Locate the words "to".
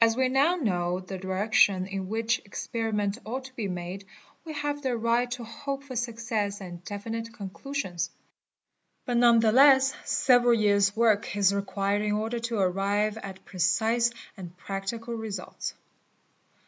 3.46-3.56, 5.32-5.42, 12.38-12.60